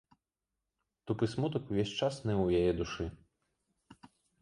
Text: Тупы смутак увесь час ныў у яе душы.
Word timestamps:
Тупы 1.11 1.25
смутак 1.35 1.69
увесь 1.75 1.93
час 1.99 2.19
ныў 2.31 2.39
у 2.47 2.51
яе 2.63 2.71
душы. 2.83 3.11